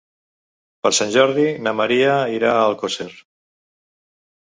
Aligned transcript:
Per 0.87 0.91
Sant 1.01 1.11
Jordi 1.17 1.45
na 1.67 1.75
Maria 1.83 2.17
irà 2.41 2.57
a 2.57 2.67
Alcosser. 2.73 3.11